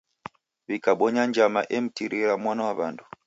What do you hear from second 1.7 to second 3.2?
emtirira mwana wa w'andu.